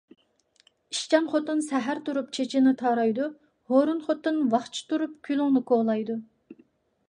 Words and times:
ئىشچان 0.93 1.27
خوتۇن 1.33 1.61
سەھەر 1.65 2.01
تۇرۇپ 2.07 2.33
چېچىنى 2.39 2.73
تارايدۇ، 2.81 3.29
ھۇرۇن 3.75 4.03
خوتۇن 4.09 4.43
ۋاقچە 4.57 4.85
تۇرۇپ 4.93 5.17
كۈلۈڭنى 5.29 5.67
كولايدۇ. 5.73 6.21